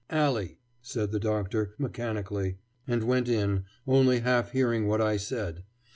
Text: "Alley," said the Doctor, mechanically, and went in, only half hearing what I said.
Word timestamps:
"Alley," 0.09 0.57
said 0.81 1.11
the 1.11 1.19
Doctor, 1.19 1.75
mechanically, 1.77 2.57
and 2.87 3.03
went 3.03 3.29
in, 3.29 3.65
only 3.85 4.21
half 4.21 4.51
hearing 4.51 4.87
what 4.87 4.99
I 4.99 5.15
said. 5.17 5.61